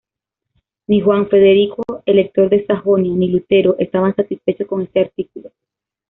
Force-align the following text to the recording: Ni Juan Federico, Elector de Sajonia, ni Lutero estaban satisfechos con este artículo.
Ni 0.87 0.99
Juan 1.01 1.29
Federico, 1.29 1.83
Elector 2.07 2.49
de 2.49 2.65
Sajonia, 2.65 3.13
ni 3.15 3.27
Lutero 3.29 3.75
estaban 3.77 4.15
satisfechos 4.15 4.65
con 4.65 4.81
este 4.81 5.01
artículo. 5.01 5.51